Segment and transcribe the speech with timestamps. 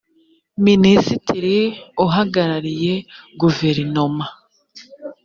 [0.65, 1.57] minisitiri
[2.05, 2.93] uhagarariye
[3.39, 4.25] guverinoma